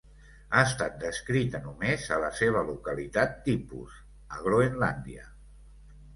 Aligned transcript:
Ha 0.51 0.61
estat 0.69 0.95
descrita 1.03 1.61
només 1.65 2.07
a 2.15 2.17
la 2.23 2.31
seva 2.39 2.65
localitat 2.71 3.37
tipus, 3.51 4.01
a 4.39 4.43
Groenlàndia. 4.49 5.29